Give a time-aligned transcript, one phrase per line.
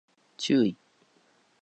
[0.41, 0.75] 注意